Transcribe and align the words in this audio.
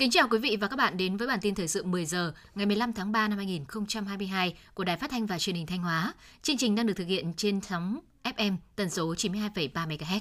Kính 0.00 0.10
chào 0.10 0.28
quý 0.30 0.38
vị 0.38 0.56
và 0.60 0.68
các 0.68 0.76
bạn 0.76 0.96
đến 0.96 1.16
với 1.16 1.28
bản 1.28 1.38
tin 1.42 1.54
thời 1.54 1.68
sự 1.68 1.84
10 1.84 2.06
giờ 2.06 2.32
ngày 2.54 2.66
15 2.66 2.92
tháng 2.92 3.12
3 3.12 3.28
năm 3.28 3.38
2022 3.38 4.56
của 4.74 4.84
Đài 4.84 4.96
Phát 4.96 5.10
thanh 5.10 5.26
và 5.26 5.38
Truyền 5.38 5.56
hình 5.56 5.66
Thanh 5.66 5.82
Hóa. 5.82 6.14
Chương 6.42 6.56
trình 6.56 6.74
đang 6.74 6.86
được 6.86 6.94
thực 6.96 7.04
hiện 7.04 7.32
trên 7.36 7.60
sóng 7.60 7.98
FM 8.24 8.56
tần 8.76 8.90
số 8.90 9.14
92,3 9.14 9.88
MHz. 9.88 10.20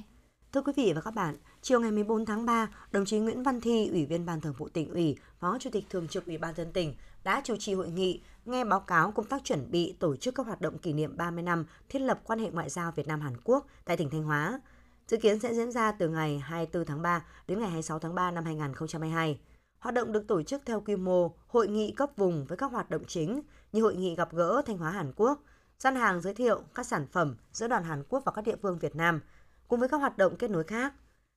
Thưa 0.54 0.62
quý 0.62 0.74
vị 0.76 0.92
và 0.96 1.02
các 1.02 1.16
bạn, 1.16 1.38
chiều 1.62 1.80
ngày 1.80 1.92
14 1.92 2.26
tháng 2.26 2.46
3, 2.46 2.68
đồng 2.92 3.06
chí 3.06 3.20
Nguyễn 3.20 3.44
Văn 3.44 3.62
Thi, 3.62 3.88
Ủy 3.92 4.06
viên 4.06 4.26
Ban 4.26 4.42
Thường 4.42 4.54
vụ 4.58 4.70
tỉnh 4.70 4.90
ủy, 4.90 5.16
Phó 5.40 5.58
Chủ 5.60 5.70
tịch 5.74 5.86
Thường 5.90 6.08
trực 6.08 6.26
Ủy 6.26 6.38
ban 6.38 6.56
dân 6.56 6.72
tỉnh 6.74 6.96
đã 7.24 7.42
chủ 7.44 7.56
trì 7.60 7.74
hội 7.74 7.90
nghị 7.90 8.22
nghe 8.46 8.64
báo 8.64 8.80
cáo 8.80 9.12
công 9.12 9.26
tác 9.26 9.44
chuẩn 9.44 9.72
bị 9.72 9.96
tổ 10.00 10.16
chức 10.16 10.36
các 10.36 10.46
hoạt 10.46 10.62
động 10.62 10.78
kỷ 10.78 10.94
niệm 10.94 11.18
30 11.18 11.44
năm 11.44 11.66
thiết 11.90 12.00
lập 12.00 12.22
quan 12.24 12.40
hệ 12.40 12.50
ngoại 12.52 12.70
giao 12.70 12.92
Việt 12.92 13.08
Nam 13.08 13.22
Hàn 13.22 13.34
Quốc 13.44 13.68
tại 13.86 13.98
tỉnh 13.98 14.10
Thanh 14.10 14.24
Hóa. 14.24 14.60
Dự 15.08 15.18
kiến 15.18 15.40
sẽ 15.40 15.54
diễn 15.54 15.72
ra 15.72 15.92
từ 15.92 16.10
ngày 16.10 16.40
24 16.40 16.86
tháng 16.86 17.02
3 17.02 17.26
đến 17.48 17.60
ngày 17.60 17.70
26 17.70 18.00
tháng 18.00 18.16
3 18.16 18.32
năm 18.32 18.46
2022. 18.46 19.40
Hoạt 19.80 19.96
động 19.96 20.12
được 20.12 20.28
tổ 20.28 20.44
chức 20.44 20.62
theo 20.66 20.82
quy 20.82 20.96
mô 20.96 21.36
hội 21.48 21.68
nghị 21.68 21.92
cấp 21.92 22.10
vùng 22.16 22.46
với 22.46 22.58
các 22.58 22.72
hoạt 22.72 22.90
động 22.90 23.04
chính 23.08 23.42
như 23.72 23.82
hội 23.82 23.96
nghị 23.96 24.16
gặp 24.16 24.34
gỡ 24.34 24.62
Thanh 24.66 24.78
Hóa 24.78 24.92
Hàn 24.92 25.12
Quốc, 25.16 25.44
gian 25.80 25.96
hàng 25.96 26.22
giới 26.22 26.34
thiệu 26.34 26.62
các 26.76 26.86
sản 26.86 27.08
phẩm 27.12 27.36
giữa 27.52 27.68
đoàn 27.68 27.84
Hàn 27.84 28.04
Quốc 28.10 28.24
và 28.26 28.32
các 28.32 28.46
địa 28.46 28.56
phương 28.62 28.80
Việt 28.80 28.96
Nam, 28.96 29.22
cùng 29.68 29.80
với 29.80 29.90
các 29.90 29.98
hoạt 29.98 30.18
động 30.18 30.36
kết 30.38 30.50
nối 30.50 30.64
khác. 30.64 30.94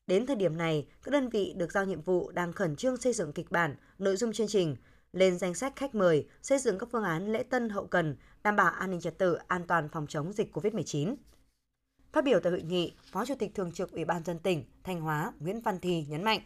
Đến 0.07 0.27
thời 0.27 0.37
điểm 0.37 0.57
này, 0.57 0.87
các 1.03 1.11
đơn 1.11 1.29
vị 1.29 1.55
được 1.57 1.73
giao 1.73 1.85
nhiệm 1.85 2.03
vụ 2.03 2.31
đang 2.31 2.53
khẩn 2.53 2.77
trương 2.77 2.97
xây 2.97 3.13
dựng 3.13 3.33
kịch 3.33 3.51
bản, 3.51 3.77
nội 3.99 4.17
dung 4.17 4.33
chương 4.33 4.49
trình, 4.49 4.77
lên 5.13 5.39
danh 5.39 5.55
sách 5.55 5.77
khách 5.77 5.95
mời, 5.95 6.29
xây 6.43 6.59
dựng 6.59 6.79
các 6.79 6.89
phương 6.93 7.05
án 7.05 7.33
lễ 7.33 7.43
tân 7.43 7.69
hậu 7.69 7.87
cần, 7.87 8.17
đảm 8.43 8.57
bảo 8.57 8.71
an 8.71 8.91
ninh 8.91 9.01
trật 9.01 9.19
tự, 9.19 9.39
an 9.47 9.67
toàn 9.67 9.89
phòng 9.89 10.07
chống 10.07 10.33
dịch 10.33 10.57
COVID-19. 10.57 11.15
Phát 12.13 12.25
biểu 12.25 12.41
tại 12.41 12.51
hội 12.51 12.63
nghị, 12.63 12.93
Phó 13.13 13.25
Chủ 13.27 13.35
tịch 13.39 13.55
Thường 13.55 13.73
trực 13.73 13.93
Ủy 13.93 14.05
ban 14.05 14.25
dân 14.25 14.39
tỉnh 14.39 14.65
Thanh 14.85 15.01
Hóa 15.01 15.33
Nguyễn 15.41 15.61
Văn 15.61 15.79
Thi 15.81 16.07
nhấn 16.09 16.25
mạnh, 16.25 16.41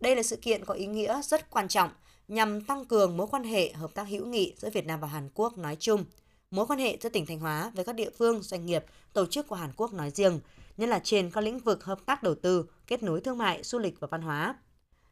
đây 0.00 0.16
là 0.16 0.22
sự 0.22 0.36
kiện 0.36 0.64
có 0.64 0.74
ý 0.74 0.86
nghĩa 0.86 1.22
rất 1.22 1.50
quan 1.50 1.68
trọng 1.68 1.90
nhằm 2.28 2.60
tăng 2.60 2.84
cường 2.84 3.16
mối 3.16 3.26
quan 3.30 3.44
hệ 3.44 3.72
hợp 3.72 3.94
tác 3.94 4.08
hữu 4.08 4.26
nghị 4.26 4.54
giữa 4.56 4.70
Việt 4.70 4.86
Nam 4.86 5.00
và 5.00 5.08
Hàn 5.08 5.28
Quốc 5.34 5.58
nói 5.58 5.76
chung, 5.80 6.04
mối 6.50 6.66
quan 6.66 6.78
hệ 6.78 6.98
giữa 7.00 7.08
tỉnh 7.08 7.26
Thanh 7.26 7.40
Hóa 7.40 7.72
với 7.74 7.84
các 7.84 7.94
địa 7.94 8.10
phương, 8.18 8.42
doanh 8.42 8.66
nghiệp, 8.66 8.84
tổ 9.12 9.26
chức 9.26 9.48
của 9.48 9.56
Hàn 9.56 9.70
Quốc 9.76 9.92
nói 9.92 10.10
riêng, 10.10 10.40
nhất 10.76 10.88
là 10.88 11.00
trên 11.04 11.30
các 11.30 11.40
lĩnh 11.40 11.58
vực 11.58 11.84
hợp 11.84 11.98
tác 12.06 12.22
đầu 12.22 12.34
tư, 12.34 12.64
kết 12.86 13.02
nối 13.02 13.20
thương 13.20 13.38
mại, 13.38 13.62
du 13.62 13.78
lịch 13.78 14.00
và 14.00 14.08
văn 14.10 14.22
hóa. 14.22 14.54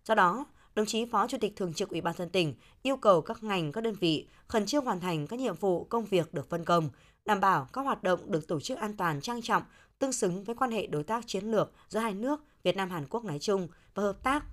Do 0.05 0.15
đó, 0.15 0.47
đồng 0.75 0.87
chí 0.87 1.07
Phó 1.07 1.27
Chủ 1.27 1.39
tịch 1.41 1.57
Thường 1.57 1.75
trực 1.75 1.89
Ủy 1.89 2.01
ban 2.01 2.17
dân 2.17 2.31
tỉnh 2.31 2.55
yêu 2.83 2.97
cầu 2.97 3.21
các 3.21 3.43
ngành, 3.43 3.73
các 3.73 3.81
đơn 3.81 3.95
vị 4.01 4.29
khẩn 4.47 4.67
trương 4.67 4.85
hoàn 4.85 5.01
thành 5.01 5.27
các 5.27 5.41
nhiệm 5.41 5.55
vụ 5.55 5.85
công 5.85 6.05
việc 6.05 6.35
được 6.35 6.51
phân 6.51 6.65
công, 6.65 6.91
đảm 7.25 7.41
bảo 7.41 7.69
các 7.73 7.83
hoạt 7.83 8.03
động 8.03 8.21
được 8.33 8.49
tổ 8.49 8.61
chức 8.61 8.79
an 8.79 8.97
toàn 8.97 9.21
trang 9.21 9.43
trọng, 9.43 9.63
tương 9.99 10.13
xứng 10.13 10.45
với 10.45 10.55
quan 10.55 10.71
hệ 10.71 10.87
đối 10.87 11.05
tác 11.05 11.27
chiến 11.27 11.45
lược 11.45 11.73
giữa 11.89 12.01
hai 12.01 12.15
nước 12.15 12.41
Việt 12.63 12.77
Nam 12.77 12.91
Hàn 12.91 13.07
Quốc 13.11 13.25
nói 13.25 13.39
chung 13.41 13.69
và 13.95 14.03
hợp 14.03 14.23
tác 14.23 14.45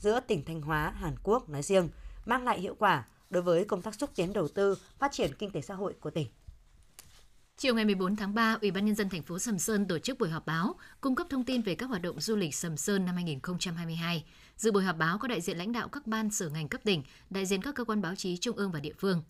giữa 0.00 0.20
tỉnh 0.20 0.44
Thanh 0.44 0.62
Hóa, 0.62 0.90
Hàn 0.90 1.14
Quốc 1.22 1.48
nói 1.48 1.62
riêng, 1.62 1.88
mang 2.26 2.44
lại 2.44 2.60
hiệu 2.60 2.74
quả 2.78 3.06
đối 3.30 3.42
với 3.42 3.64
công 3.64 3.82
tác 3.82 3.94
xúc 3.94 4.10
tiến 4.16 4.32
đầu 4.32 4.48
tư, 4.48 4.78
phát 4.98 5.12
triển 5.12 5.30
kinh 5.38 5.50
tế 5.50 5.60
xã 5.60 5.74
hội 5.74 5.94
của 6.00 6.10
tỉnh. 6.10 6.26
Chiều 7.56 7.74
ngày 7.74 7.84
14 7.84 8.16
tháng 8.16 8.34
3, 8.34 8.56
Ủy 8.60 8.70
ban 8.70 8.86
nhân 8.86 8.94
dân 8.94 9.08
thành 9.08 9.22
phố 9.22 9.38
Sầm 9.38 9.58
Sơn 9.58 9.88
tổ 9.88 9.98
chức 9.98 10.18
buổi 10.18 10.28
họp 10.28 10.46
báo 10.46 10.74
cung 11.00 11.14
cấp 11.14 11.26
thông 11.30 11.44
tin 11.44 11.62
về 11.62 11.74
các 11.74 11.86
hoạt 11.86 12.02
động 12.02 12.20
du 12.20 12.36
lịch 12.36 12.54
Sầm 12.54 12.76
Sơn 12.76 13.04
năm 13.06 13.14
2022. 13.14 14.24
Dự 14.56 14.72
buổi 14.72 14.84
họp 14.84 14.96
báo 14.96 15.18
có 15.18 15.28
đại 15.28 15.40
diện 15.40 15.58
lãnh 15.58 15.72
đạo 15.72 15.88
các 15.88 16.06
ban 16.06 16.30
sở 16.30 16.48
ngành 16.48 16.68
cấp 16.68 16.80
tỉnh, 16.84 17.02
đại 17.30 17.46
diện 17.46 17.62
các 17.62 17.74
cơ 17.74 17.84
quan 17.84 18.02
báo 18.02 18.14
chí 18.14 18.36
trung 18.36 18.56
ương 18.56 18.72
và 18.72 18.80
địa 18.80 18.92
phương. 18.98 19.22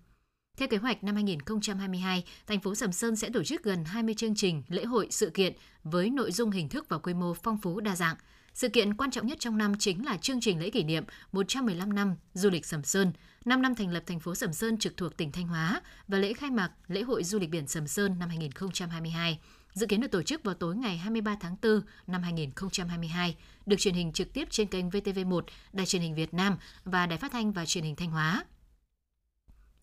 Theo 0.57 0.69
kế 0.69 0.77
hoạch 0.77 1.05
năm 1.05 1.15
2022, 1.15 2.25
thành 2.47 2.61
phố 2.61 2.75
Sầm 2.75 2.93
Sơn 2.93 3.17
sẽ 3.17 3.31
tổ 3.31 3.45
chức 3.45 3.63
gần 3.63 3.85
20 3.85 4.15
chương 4.15 4.35
trình, 4.35 4.63
lễ 4.69 4.85
hội, 4.85 5.07
sự 5.11 5.31
kiện 5.31 5.53
với 5.85 6.11
nội 6.11 6.33
dung 6.33 6.51
hình 6.51 6.69
thức 6.69 6.89
và 6.89 6.99
quy 6.99 7.15
mô 7.15 7.35
phong 7.35 7.59
phú 7.59 7.81
đa 7.81 7.97
dạng. 7.97 8.17
Sự 8.61 8.69
kiện 8.69 8.95
quan 8.95 9.11
trọng 9.11 9.27
nhất 9.27 9.39
trong 9.41 9.59
năm 9.59 9.73
chính 9.79 10.05
là 10.05 10.17
chương 10.17 10.41
trình 10.41 10.61
lễ 10.61 10.71
kỷ 10.71 10.85
niệm 10.85 11.05
115 11.33 11.93
năm 11.95 12.17
du 12.35 12.51
lịch 12.51 12.67
Sầm 12.67 12.85
Sơn, 12.85 13.13
5 13.45 13.63
năm 13.63 13.75
thành 13.75 13.91
lập 13.91 14.03
thành 14.07 14.21
phố 14.21 14.35
Sầm 14.35 14.53
Sơn 14.53 14.79
trực 14.79 14.97
thuộc 14.97 15.17
tỉnh 15.17 15.33
Thanh 15.33 15.49
Hóa 15.49 15.81
và 16.09 16.19
lễ 16.19 16.33
khai 16.33 16.51
mạc 16.51 16.71
lễ 16.89 17.03
hội 17.03 17.25
du 17.25 17.39
lịch 17.39 17.51
biển 17.51 17.67
Sầm 17.67 17.87
Sơn 17.87 18.19
năm 18.19 18.29
2022 18.29 19.39
dự 19.73 19.87
kiến 19.87 20.01
được 20.01 20.11
tổ 20.11 20.23
chức 20.23 20.43
vào 20.45 20.55
tối 20.55 20.77
ngày 20.77 20.97
23 20.97 21.37
tháng 21.41 21.57
4 21.63 21.81
năm 22.07 22.23
2022, 22.23 23.37
được 23.67 23.77
truyền 23.79 23.95
hình 23.95 24.13
trực 24.13 24.33
tiếp 24.33 24.49
trên 24.51 24.67
kênh 24.67 24.91
VTV1, 24.91 25.43
Đài 25.73 25.87
truyền 25.87 26.03
hình 26.03 26.15
Việt 26.15 26.35
Nam 26.35 26.57
và 26.85 27.07
Đài 27.07 27.19
phát 27.19 27.33
thanh 27.33 27.53
và 27.53 27.67
truyền 27.67 27.85
hình 27.85 27.97
Thanh 27.97 28.11
Hóa. 28.11 28.45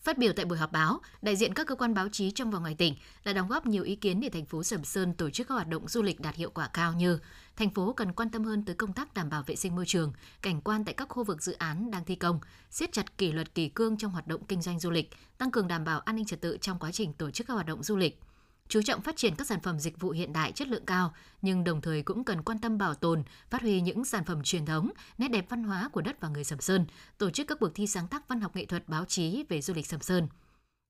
Phát 0.08 0.18
biểu 0.18 0.34
tại 0.34 0.46
buổi 0.46 0.58
họp 0.58 0.72
báo, 0.72 1.02
đại 1.22 1.36
diện 1.36 1.54
các 1.54 1.68
cơ 1.68 1.76
quan 1.76 1.94
báo 1.94 2.10
chí 2.12 2.32
trong 2.32 2.52
và 2.52 2.60
ngoài 2.60 2.76
tỉnh 2.78 2.96
đã 3.26 3.34
đóng 3.34 3.48
góp 3.48 3.66
nhiều 3.66 3.84
ý 3.84 3.96
kiến 3.96 4.20
để 4.20 4.30
thành 4.30 4.46
phố 4.46 4.64
Sầm 4.64 4.84
Sơn 4.84 5.14
tổ 5.14 5.30
chức 5.30 5.48
các 5.48 5.56
hoạt 5.56 5.68
động 5.68 5.88
du 5.88 6.02
lịch 6.02 6.20
đạt 6.20 6.36
hiệu 6.36 6.50
quả 6.50 6.70
cao 6.74 6.94
như 6.94 7.20
thành 7.58 7.70
phố 7.70 7.94
cần 7.94 8.14
quan 8.14 8.30
tâm 8.30 8.44
hơn 8.44 8.66
tới 8.66 8.76
công 8.76 8.94
tác 8.94 9.14
đảm 9.14 9.30
bảo 9.30 9.44
vệ 9.44 9.56
sinh 9.56 9.76
môi 9.76 9.86
trường, 9.86 10.14
cảnh 10.42 10.62
quan 10.62 10.86
tại 10.86 10.94
các 10.94 11.10
khu 11.10 11.24
vực 11.24 11.44
dự 11.44 11.54
án 11.54 11.92
đang 11.92 12.06
thi 12.06 12.16
công, 12.16 12.40
siết 12.70 12.92
chặt 12.94 13.18
kỷ 13.18 13.32
luật 13.32 13.56
kỷ 13.56 13.70
cương 13.70 13.98
trong 13.98 14.12
hoạt 14.12 14.28
động 14.28 14.46
kinh 14.48 14.62
doanh 14.62 14.80
du 14.80 14.92
lịch, 14.92 15.10
tăng 15.38 15.52
cường 15.52 15.68
đảm 15.68 15.84
bảo 15.84 16.00
an 16.00 16.16
ninh 16.16 16.26
trật 16.26 16.42
tự 16.42 16.58
trong 16.62 16.80
quá 16.80 16.92
trình 16.92 17.14
tổ 17.14 17.32
chức 17.32 17.48
các 17.48 17.54
hoạt 17.54 17.66
động 17.66 17.84
du 17.84 17.96
lịch 17.96 18.20
chú 18.68 18.82
trọng 18.82 19.02
phát 19.02 19.16
triển 19.16 19.36
các 19.36 19.48
sản 19.48 19.60
phẩm 19.62 19.80
dịch 19.80 20.00
vụ 20.00 20.10
hiện 20.10 20.34
đại 20.34 20.52
chất 20.52 20.68
lượng 20.68 20.86
cao, 20.86 21.14
nhưng 21.42 21.64
đồng 21.64 21.82
thời 21.82 22.02
cũng 22.02 22.24
cần 22.24 22.42
quan 22.44 22.60
tâm 22.60 22.78
bảo 22.78 22.94
tồn, 22.94 23.24
phát 23.50 23.62
huy 23.62 23.82
những 23.82 24.06
sản 24.06 24.26
phẩm 24.26 24.44
truyền 24.44 24.66
thống, 24.66 24.90
nét 25.18 25.28
đẹp 25.28 25.46
văn 25.50 25.64
hóa 25.64 25.90
của 25.92 26.02
đất 26.02 26.22
và 26.22 26.30
người 26.30 26.44
Sầm 26.44 26.62
Sơn, 26.62 26.86
tổ 27.18 27.30
chức 27.30 27.48
các 27.48 27.58
cuộc 27.60 27.70
thi 27.76 27.88
sáng 27.88 28.08
tác 28.08 28.28
văn 28.28 28.42
học 28.42 28.56
nghệ 28.56 28.66
thuật 28.66 28.90
báo 28.90 29.06
chí 29.06 29.46
về 29.50 29.62
du 29.62 29.74
lịch 29.74 29.88
Sầm 29.88 30.02
Sơn. 30.02 30.28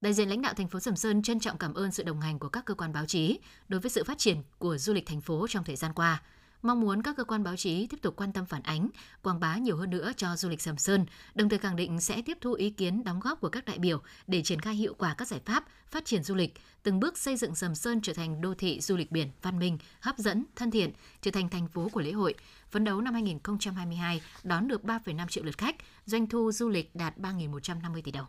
Đại 0.02 0.14
diện 0.14 0.30
lãnh 0.30 0.42
đạo 0.42 0.54
thành 0.54 0.68
phố 0.68 0.80
Sầm 0.80 0.96
Sơn 0.96 1.22
trân 1.22 1.40
trọng 1.40 1.58
cảm 1.58 1.74
ơn 1.74 1.92
sự 1.92 2.04
đồng 2.04 2.22
hành 2.22 2.40
của 2.40 2.50
các 2.50 2.66
cơ 2.66 2.74
quan 2.74 2.94
báo 2.94 3.06
chí 3.06 3.40
đối 3.68 3.80
với 3.80 3.92
sự 3.92 4.04
phát 4.04 4.18
triển 4.18 4.38
của 4.58 4.78
du 4.78 4.94
lịch 4.94 5.06
thành 5.06 5.22
phố 5.22 5.48
trong 5.50 5.64
thời 5.64 5.76
gian 5.76 5.94
qua– 5.94 6.22
mong 6.62 6.82
muốn 6.82 7.02
các 7.02 7.16
cơ 7.18 7.24
quan 7.24 7.44
báo 7.44 7.56
chí 7.56 7.88
tiếp 7.88 8.02
tục 8.02 8.16
quan 8.18 8.34
tâm 8.34 8.46
phản 8.46 8.64
ánh, 8.64 8.90
quảng 9.22 9.40
bá 9.40 9.58
nhiều 9.58 9.78
hơn 9.78 9.90
nữa 9.90 10.12
cho 10.18 10.36
du 10.36 10.50
lịch 10.50 10.62
Sầm 10.62 10.78
Sơn, 10.78 11.06
đồng 11.36 11.50
thời 11.50 11.60
khẳng 11.60 11.76
định 11.76 12.02
sẽ 12.02 12.22
tiếp 12.22 12.38
thu 12.42 12.54
ý 12.54 12.70
kiến 12.70 13.04
đóng 13.04 13.20
góp 13.20 13.42
của 13.42 13.50
các 13.50 13.66
đại 13.66 13.80
biểu 13.80 14.02
để 14.28 14.44
triển 14.44 14.62
khai 14.62 14.76
hiệu 14.76 14.94
quả 14.98 15.16
các 15.18 15.28
giải 15.28 15.42
pháp 15.46 15.66
phát 15.88 16.06
triển 16.06 16.24
du 16.24 16.36
lịch, 16.36 16.54
từng 16.84 17.00
bước 17.00 17.18
xây 17.18 17.38
dựng 17.38 17.56
Sầm 17.56 17.76
Sơn 17.76 18.02
trở 18.02 18.14
thành 18.14 18.42
đô 18.42 18.54
thị 18.54 18.80
du 18.80 18.98
lịch 18.98 19.12
biển 19.12 19.30
văn 19.42 19.60
minh, 19.60 19.78
hấp 20.00 20.18
dẫn, 20.18 20.46
thân 20.56 20.72
thiện, 20.72 20.92
trở 21.22 21.32
thành 21.32 21.50
thành 21.50 21.68
phố 21.68 21.90
của 21.92 22.02
lễ 22.02 22.12
hội. 22.12 22.36
Phấn 22.72 22.84
đấu 22.84 23.02
năm 23.02 23.14
2022 23.14 24.22
đón 24.44 24.68
được 24.68 24.84
3,5 24.84 25.28
triệu 25.28 25.44
lượt 25.44 25.58
khách, 25.58 25.76
doanh 26.06 26.28
thu 26.28 26.52
du 26.52 26.70
lịch 26.70 26.96
đạt 26.96 27.18
3.150 27.18 28.02
tỷ 28.02 28.12
đồng. 28.12 28.26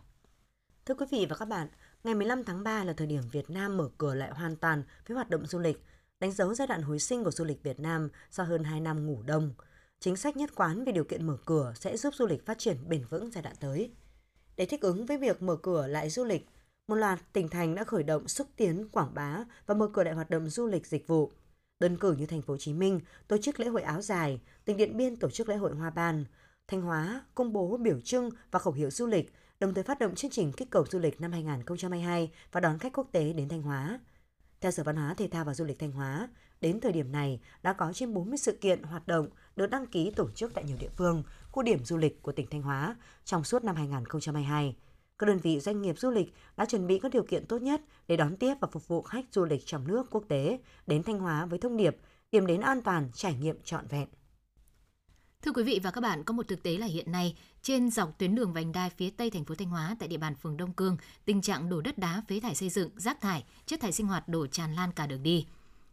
Thưa 0.86 0.94
quý 0.94 1.06
vị 1.10 1.26
và 1.30 1.36
các 1.36 1.48
bạn, 1.48 1.68
ngày 2.04 2.14
15 2.14 2.44
tháng 2.44 2.64
3 2.64 2.84
là 2.84 2.92
thời 2.92 3.06
điểm 3.06 3.22
Việt 3.32 3.50
Nam 3.50 3.76
mở 3.76 3.88
cửa 3.98 4.14
lại 4.14 4.30
hoàn 4.32 4.56
toàn 4.56 4.82
với 5.08 5.14
hoạt 5.14 5.30
động 5.30 5.46
du 5.46 5.58
lịch– 5.58 5.84
đánh 6.20 6.32
dấu 6.32 6.54
giai 6.54 6.66
đoạn 6.66 6.82
hồi 6.82 6.98
sinh 6.98 7.24
của 7.24 7.30
du 7.30 7.44
lịch 7.44 7.62
Việt 7.62 7.80
Nam 7.80 8.08
sau 8.30 8.46
hơn 8.46 8.64
2 8.64 8.80
năm 8.80 9.06
ngủ 9.06 9.22
đông. 9.22 9.54
Chính 10.00 10.16
sách 10.16 10.36
nhất 10.36 10.50
quán 10.54 10.84
về 10.84 10.92
điều 10.92 11.04
kiện 11.04 11.26
mở 11.26 11.36
cửa 11.44 11.72
sẽ 11.76 11.96
giúp 11.96 12.14
du 12.14 12.26
lịch 12.26 12.46
phát 12.46 12.58
triển 12.58 12.88
bền 12.88 13.04
vững 13.10 13.30
giai 13.30 13.42
đoạn 13.42 13.56
tới. 13.60 13.90
Để 14.56 14.66
thích 14.66 14.80
ứng 14.80 15.06
với 15.06 15.18
việc 15.18 15.42
mở 15.42 15.56
cửa 15.56 15.86
lại 15.86 16.10
du 16.10 16.24
lịch, 16.24 16.48
một 16.88 16.94
loạt 16.94 17.18
tỉnh 17.32 17.48
thành 17.48 17.74
đã 17.74 17.84
khởi 17.84 18.02
động 18.02 18.28
xúc 18.28 18.46
tiến, 18.56 18.88
quảng 18.92 19.14
bá 19.14 19.44
và 19.66 19.74
mở 19.74 19.88
cửa 19.92 20.04
lại 20.04 20.14
hoạt 20.14 20.30
động 20.30 20.50
du 20.50 20.66
lịch 20.66 20.86
dịch 20.86 21.06
vụ. 21.06 21.32
Đơn 21.80 21.96
cử 21.96 22.12
như 22.12 22.26
thành 22.26 22.42
phố 22.42 22.52
Hồ 22.52 22.58
Chí 22.58 22.72
Minh 22.74 23.00
tổ 23.28 23.36
chức 23.38 23.60
lễ 23.60 23.66
hội 23.66 23.82
áo 23.82 24.02
dài, 24.02 24.40
tỉnh 24.64 24.76
Điện 24.76 24.96
Biên 24.96 25.16
tổ 25.16 25.30
chức 25.30 25.48
lễ 25.48 25.56
hội 25.56 25.74
hoa 25.74 25.90
ban, 25.90 26.24
Thanh 26.68 26.82
Hóa 26.82 27.24
công 27.34 27.52
bố 27.52 27.76
biểu 27.76 28.00
trưng 28.00 28.30
và 28.50 28.58
khẩu 28.58 28.72
hiệu 28.72 28.90
du 28.90 29.06
lịch, 29.06 29.32
đồng 29.60 29.74
thời 29.74 29.84
phát 29.84 29.98
động 29.98 30.14
chương 30.14 30.30
trình 30.30 30.52
kích 30.52 30.70
cầu 30.70 30.84
du 30.90 30.98
lịch 30.98 31.20
năm 31.20 31.32
2022 31.32 32.32
và 32.52 32.60
đón 32.60 32.78
khách 32.78 32.92
quốc 32.92 33.08
tế 33.12 33.32
đến 33.32 33.48
Thanh 33.48 33.62
Hóa. 33.62 34.00
Theo 34.60 34.70
Sở 34.70 34.82
Văn 34.82 34.96
hóa 34.96 35.14
Thể 35.14 35.28
thao 35.28 35.44
và 35.44 35.54
Du 35.54 35.64
lịch 35.64 35.78
Thanh 35.78 35.92
Hóa, 35.92 36.28
đến 36.60 36.80
thời 36.80 36.92
điểm 36.92 37.12
này 37.12 37.40
đã 37.62 37.72
có 37.72 37.92
trên 37.92 38.14
40 38.14 38.38
sự 38.38 38.52
kiện 38.52 38.82
hoạt 38.82 39.06
động 39.06 39.28
được 39.56 39.66
đăng 39.66 39.86
ký 39.86 40.10
tổ 40.10 40.30
chức 40.30 40.54
tại 40.54 40.64
nhiều 40.64 40.76
địa 40.80 40.90
phương, 40.96 41.22
khu 41.50 41.62
điểm 41.62 41.84
du 41.84 41.96
lịch 41.96 42.22
của 42.22 42.32
tỉnh 42.32 42.46
Thanh 42.50 42.62
Hóa 42.62 42.96
trong 43.24 43.44
suốt 43.44 43.64
năm 43.64 43.76
2022. 43.76 44.76
Các 45.18 45.26
đơn 45.26 45.38
vị 45.38 45.60
doanh 45.60 45.82
nghiệp 45.82 45.98
du 45.98 46.10
lịch 46.10 46.34
đã 46.56 46.64
chuẩn 46.64 46.86
bị 46.86 46.98
các 46.98 47.12
điều 47.12 47.22
kiện 47.22 47.46
tốt 47.46 47.62
nhất 47.62 47.80
để 48.08 48.16
đón 48.16 48.36
tiếp 48.36 48.54
và 48.60 48.68
phục 48.72 48.88
vụ 48.88 49.02
khách 49.02 49.24
du 49.32 49.44
lịch 49.44 49.66
trong 49.66 49.86
nước 49.86 50.06
quốc 50.10 50.24
tế 50.28 50.58
đến 50.86 51.02
Thanh 51.02 51.18
Hóa 51.18 51.46
với 51.46 51.58
thông 51.58 51.76
điệp 51.76 51.96
điểm 52.32 52.46
đến 52.46 52.60
an 52.60 52.82
toàn, 52.82 53.10
trải 53.14 53.34
nghiệm 53.34 53.58
trọn 53.64 53.86
vẹn. 53.86 54.08
Thưa 55.42 55.52
quý 55.52 55.62
vị 55.62 55.80
và 55.82 55.90
các 55.90 56.00
bạn, 56.00 56.24
có 56.24 56.34
một 56.34 56.48
thực 56.48 56.62
tế 56.62 56.78
là 56.78 56.86
hiện 56.86 57.12
nay, 57.12 57.36
trên 57.62 57.90
dọc 57.90 58.18
tuyến 58.18 58.34
đường 58.34 58.52
vành 58.52 58.72
đai 58.72 58.90
phía 58.90 59.10
tây 59.10 59.30
thành 59.30 59.44
phố 59.44 59.54
Thanh 59.54 59.68
Hóa 59.68 59.96
tại 59.98 60.08
địa 60.08 60.16
bàn 60.16 60.34
phường 60.34 60.56
Đông 60.56 60.72
Cương, 60.72 60.96
tình 61.24 61.42
trạng 61.42 61.68
đổ 61.68 61.80
đất 61.80 61.98
đá, 61.98 62.22
phế 62.28 62.40
thải 62.40 62.54
xây 62.54 62.68
dựng, 62.68 62.90
rác 62.96 63.20
thải, 63.20 63.44
chất 63.66 63.80
thải 63.80 63.92
sinh 63.92 64.06
hoạt 64.06 64.28
đổ 64.28 64.46
tràn 64.46 64.74
lan 64.74 64.92
cả 64.92 65.06
đường 65.06 65.22
đi. 65.22 65.46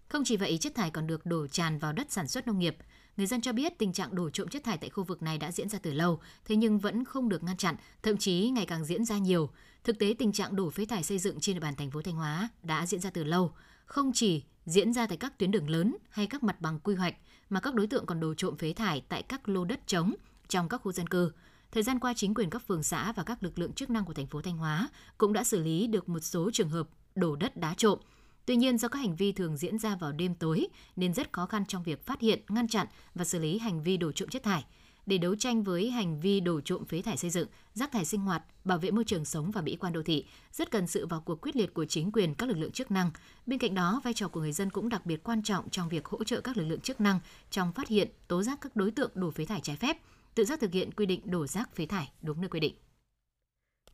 Không 0.08 0.24
chỉ 0.26 0.38
vậy, 0.38 0.58
chất 0.58 0.76
thải 0.76 0.92
còn 0.92 1.08
được 1.08 1.26
đổ 1.26 1.48
tràn 1.48 1.80
vào 1.80 1.94
đất 1.94 2.12
sản 2.12 2.28
xuất 2.28 2.48
nông 2.48 2.60
nghiệp. 2.60 2.78
Người 3.18 3.28
dân 3.28 3.42
cho 3.42 3.54
biết 3.54 3.78
tình 3.78 3.94
trạng 3.94 4.16
đổ 4.16 4.30
trộm 4.30 4.48
chất 4.48 4.64
thải 4.64 4.78
tại 4.78 4.90
khu 4.90 5.04
vực 5.04 5.22
này 5.22 5.38
đã 5.38 5.52
diễn 5.52 5.70
ra 5.70 5.80
từ 5.80 5.94
lâu, 5.94 6.20
thế 6.46 6.56
nhưng 6.56 6.80
vẫn 6.80 7.06
không 7.06 7.30
được 7.30 7.44
ngăn 7.44 7.58
chặn, 7.58 7.76
thậm 8.04 8.18
chí 8.18 8.50
ngày 8.50 8.66
càng 8.66 8.86
diễn 8.86 9.06
ra 9.06 9.18
nhiều. 9.18 9.50
Thực 9.84 10.00
tế 10.00 10.16
tình 10.20 10.32
trạng 10.32 10.56
đổ 10.56 10.70
phế 10.70 10.86
thải 10.86 11.04
xây 11.04 11.20
dựng 11.20 11.40
trên 11.40 11.56
địa 11.56 11.60
bàn 11.60 11.76
thành 11.76 11.92
phố 11.92 12.02
Thanh 12.02 12.16
Hóa 12.16 12.50
đã 12.64 12.86
diễn 12.86 13.02
ra 13.02 13.10
từ 13.10 13.24
lâu, 13.24 13.52
không 13.86 14.12
chỉ 14.14 14.44
diễn 14.66 14.94
ra 14.94 15.08
tại 15.08 15.18
các 15.18 15.40
tuyến 15.40 15.52
đường 15.52 15.70
lớn 15.70 15.96
hay 16.10 16.28
các 16.28 16.44
mặt 16.44 16.62
bằng 16.62 16.80
quy 16.80 16.96
hoạch 16.96 17.16
mà 17.50 17.60
các 17.60 17.74
đối 17.74 17.88
tượng 17.88 18.06
còn 18.06 18.20
đổ 18.20 18.34
trộm 18.34 18.58
phế 18.58 18.74
thải 18.74 19.02
tại 19.10 19.24
các 19.24 19.50
lô 19.50 19.66
đất 19.66 19.88
trống 19.88 20.14
trong 20.48 20.70
các 20.70 20.78
khu 20.78 20.92
dân 20.92 21.08
cư. 21.08 21.32
Thời 21.72 21.84
gian 21.84 22.00
qua, 22.00 22.14
chính 22.14 22.34
quyền 22.34 22.50
các 22.50 22.68
phường 22.68 22.84
xã 22.84 23.12
và 23.12 23.24
các 23.24 23.44
lực 23.44 23.60
lượng 23.60 23.74
chức 23.74 23.90
năng 23.90 24.06
của 24.06 24.14
thành 24.14 24.28
phố 24.28 24.42
Thanh 24.42 24.58
Hóa 24.58 24.90
cũng 25.18 25.34
đã 25.34 25.44
xử 25.44 25.60
lý 25.60 25.88
được 25.88 26.10
một 26.10 26.20
số 26.20 26.50
trường 26.54 26.70
hợp 26.70 26.90
đổ 27.16 27.36
đất 27.36 27.58
đá 27.58 27.74
trộm. 27.78 28.00
Tuy 28.46 28.56
nhiên, 28.56 28.78
do 28.78 28.88
các 28.88 29.00
hành 29.00 29.16
vi 29.16 29.32
thường 29.32 29.58
diễn 29.58 29.78
ra 29.78 29.96
vào 29.96 30.12
đêm 30.12 30.36
tối 30.36 30.68
nên 30.96 31.14
rất 31.14 31.34
khó 31.34 31.46
khăn 31.46 31.66
trong 31.66 31.84
việc 31.84 32.06
phát 32.06 32.22
hiện, 32.22 32.42
ngăn 32.50 32.68
chặn 32.68 32.88
và 33.16 33.26
xử 33.26 33.40
lý 33.40 33.58
hành 33.58 33.84
vi 33.84 33.98
đổ 33.98 34.12
trộm 34.12 34.30
chất 34.30 34.44
thải 34.44 34.66
để 35.06 35.18
đấu 35.18 35.36
tranh 35.36 35.64
với 35.64 35.90
hành 35.90 36.20
vi 36.20 36.40
đổ 36.40 36.62
trộm 36.62 36.86
phế 36.86 37.02
thải 37.02 37.18
xây 37.18 37.30
dựng, 37.30 37.48
rác 37.74 37.92
thải 37.92 38.06
sinh 38.06 38.22
hoạt, 38.22 38.44
bảo 38.64 38.78
vệ 38.78 38.92
môi 38.92 39.04
trường 39.04 39.26
sống 39.26 39.52
và 39.52 39.62
mỹ 39.62 39.76
quan 39.76 39.94
đô 39.94 40.04
thị, 40.04 40.26
rất 40.52 40.72
cần 40.72 40.88
sự 40.88 41.08
vào 41.08 41.22
cuộc 41.22 41.42
quyết 41.42 41.56
liệt 41.56 41.74
của 41.74 41.86
chính 41.86 42.12
quyền 42.12 42.36
các 42.36 42.50
lực 42.50 42.58
lượng 42.58 42.72
chức 42.72 42.92
năng. 42.92 43.12
Bên 43.46 43.60
cạnh 43.60 43.74
đó, 43.74 44.02
vai 44.04 44.14
trò 44.14 44.28
của 44.28 44.40
người 44.40 44.52
dân 44.52 44.70
cũng 44.70 44.90
đặc 44.90 45.06
biệt 45.06 45.24
quan 45.24 45.44
trọng 45.44 45.70
trong 45.70 45.90
việc 45.90 46.06
hỗ 46.06 46.24
trợ 46.24 46.42
các 46.42 46.58
lực 46.58 46.66
lượng 46.66 46.82
chức 46.82 47.02
năng 47.02 47.20
trong 47.50 47.72
phát 47.74 47.88
hiện, 47.88 48.10
tố 48.28 48.44
giác 48.44 48.58
các 48.62 48.76
đối 48.76 48.92
tượng 48.92 49.12
đổ 49.14 49.32
phế 49.32 49.46
thải 49.46 49.62
trái 49.62 49.76
phép, 49.76 49.98
tự 50.36 50.46
giác 50.46 50.60
thực 50.60 50.72
hiện 50.72 50.92
quy 50.92 51.06
định 51.06 51.22
đổ 51.26 51.48
rác 51.48 51.76
phế 51.76 51.86
thải 51.86 52.12
đúng 52.22 52.42
nơi 52.42 52.50
quy 52.50 52.60
định. 52.60 52.76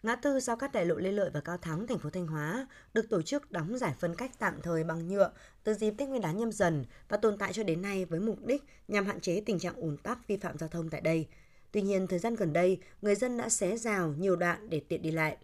Ngã 0.04 0.16
tư 0.16 0.40
giao 0.40 0.56
cắt 0.56 0.72
đại 0.72 0.86
lộ 0.86 0.96
Lê 0.96 1.12
Lợi 1.12 1.30
và 1.34 1.42
Cao 1.42 1.58
Thắng, 1.58 1.88
thành 1.88 2.00
phố 2.00 2.10
Thanh 2.10 2.28
Hóa 2.28 2.68
được 2.94 3.10
tổ 3.10 3.22
chức 3.22 3.52
đóng 3.52 3.78
giải 3.78 3.94
phân 4.00 4.16
cách 4.16 4.32
tạm 4.40 4.62
thời 4.64 4.84
bằng 4.84 5.08
nhựa 5.08 5.32
từ 5.64 5.74
dịp 5.74 5.92
Tết 5.98 6.10
Nguyên 6.10 6.22
đán 6.22 6.38
nhâm 6.38 6.52
dần 6.52 6.86
và 7.10 7.18
tồn 7.18 7.38
tại 7.38 7.54
cho 7.54 7.64
đến 7.64 7.82
nay 7.82 8.06
với 8.06 8.20
mục 8.20 8.46
đích 8.46 8.64
nhằm 8.88 9.06
hạn 9.06 9.22
chế 9.22 9.44
tình 9.46 9.60
trạng 9.60 9.76
ùn 9.76 9.98
tắc 9.98 10.28
vi 10.28 10.38
phạm 10.38 10.58
giao 10.58 10.70
thông 10.70 10.90
tại 10.90 11.02
đây. 11.02 11.28
Tuy 11.72 11.82
nhiên, 11.82 12.08
thời 12.08 12.20
gian 12.20 12.36
gần 12.36 12.54
đây, 12.54 12.82
người 13.02 13.16
dân 13.16 13.38
đã 13.38 13.50
xé 13.50 13.78
rào 13.78 14.14
nhiều 14.18 14.36
đoạn 14.36 14.70
để 14.70 14.80
tiện 14.80 15.02
đi 15.02 15.12
lại. 15.12 15.38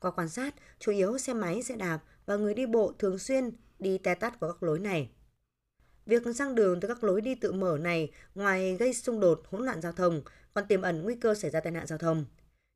Qua 0.00 0.10
quan 0.10 0.28
sát, 0.28 0.54
chủ 0.78 0.92
yếu 0.92 1.18
xe 1.18 1.34
máy, 1.34 1.62
xe 1.62 1.76
đạp 1.76 1.98
và 2.26 2.36
người 2.36 2.54
đi 2.54 2.66
bộ 2.66 2.92
thường 2.98 3.18
xuyên 3.18 3.50
đi 3.78 3.98
te 3.98 4.14
tắt 4.14 4.40
vào 4.40 4.52
các 4.52 4.62
lối 4.62 4.78
này. 4.78 5.10
Việc 6.06 6.22
sang 6.34 6.54
đường 6.54 6.80
từ 6.80 6.88
các 6.88 7.04
lối 7.04 7.20
đi 7.20 7.34
tự 7.34 7.52
mở 7.52 7.78
này 7.80 8.12
ngoài 8.34 8.76
gây 8.76 8.94
xung 8.94 9.20
đột, 9.20 9.42
hỗn 9.50 9.64
loạn 9.64 9.80
giao 9.82 9.92
thông, 9.92 10.22
còn 10.54 10.66
tiềm 10.66 10.82
ẩn 10.82 11.02
nguy 11.02 11.14
cơ 11.14 11.34
xảy 11.34 11.50
ra 11.50 11.60
tai 11.60 11.72
nạn 11.72 11.86
giao 11.86 11.98
thông. 11.98 12.24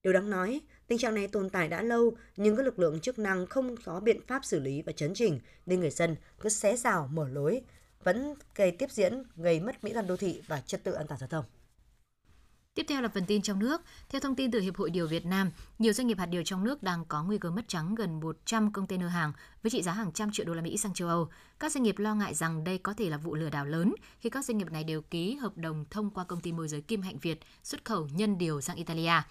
Điều 0.02 0.12
đáng 0.12 0.30
nói, 0.30 0.60
tình 0.86 0.98
trạng 0.98 1.14
này 1.14 1.28
tồn 1.28 1.50
tại 1.50 1.68
đã 1.68 1.82
lâu 1.82 2.16
nhưng 2.36 2.56
các 2.56 2.62
lực 2.62 2.78
lượng 2.78 3.00
chức 3.00 3.18
năng 3.18 3.46
không 3.46 3.76
có 3.84 4.00
biện 4.00 4.20
pháp 4.26 4.44
xử 4.44 4.60
lý 4.60 4.82
và 4.82 4.92
chấn 4.92 5.14
chỉnh 5.14 5.40
nên 5.66 5.80
người 5.80 5.90
dân 5.90 6.16
cứ 6.40 6.48
xé 6.48 6.76
rào 6.76 7.08
mở 7.12 7.28
lối, 7.28 7.62
vẫn 8.04 8.34
gây 8.54 8.70
tiếp 8.70 8.90
diễn 8.90 9.22
gây 9.36 9.60
mất 9.60 9.84
mỹ 9.84 9.92
quan 9.94 10.06
đô 10.06 10.16
thị 10.16 10.42
và 10.46 10.60
trật 10.60 10.84
tự 10.84 10.92
an 10.92 11.06
toàn 11.06 11.20
giao 11.20 11.28
thông. 11.28 11.44
Tiếp 12.74 12.86
theo 12.88 13.02
là 13.02 13.08
phần 13.08 13.26
tin 13.26 13.42
trong 13.42 13.58
nước. 13.58 13.80
Theo 14.08 14.20
thông 14.20 14.34
tin 14.34 14.50
từ 14.50 14.60
Hiệp 14.60 14.76
hội 14.76 14.90
Điều 14.90 15.06
Việt 15.06 15.26
Nam, 15.26 15.50
nhiều 15.78 15.92
doanh 15.92 16.06
nghiệp 16.06 16.18
hạt 16.18 16.26
điều 16.26 16.42
trong 16.42 16.64
nước 16.64 16.82
đang 16.82 17.04
có 17.04 17.24
nguy 17.24 17.38
cơ 17.38 17.50
mất 17.50 17.68
trắng 17.68 17.94
gần 17.94 18.20
100 18.20 18.72
container 18.72 19.10
hàng 19.10 19.32
với 19.62 19.70
trị 19.70 19.82
giá 19.82 19.92
hàng 19.92 20.12
trăm 20.12 20.32
triệu 20.32 20.46
đô 20.46 20.54
la 20.54 20.62
Mỹ 20.62 20.76
sang 20.76 20.94
châu 20.94 21.08
Âu. 21.08 21.28
Các 21.58 21.72
doanh 21.72 21.82
nghiệp 21.82 21.98
lo 21.98 22.14
ngại 22.14 22.34
rằng 22.34 22.64
đây 22.64 22.78
có 22.78 22.94
thể 22.94 23.10
là 23.10 23.16
vụ 23.16 23.34
lừa 23.34 23.50
đảo 23.50 23.66
lớn 23.66 23.94
khi 24.18 24.30
các 24.30 24.44
doanh 24.44 24.58
nghiệp 24.58 24.72
này 24.72 24.84
đều 24.84 25.02
ký 25.02 25.34
hợp 25.34 25.56
đồng 25.56 25.84
thông 25.90 26.10
qua 26.10 26.24
công 26.24 26.40
ty 26.40 26.52
môi 26.52 26.68
giới 26.68 26.80
Kim 26.80 27.02
Hạnh 27.02 27.18
Việt 27.18 27.40
xuất 27.62 27.84
khẩu 27.84 28.08
nhân 28.12 28.38
điều 28.38 28.60
sang 28.60 28.76
Italia. 28.76 29.22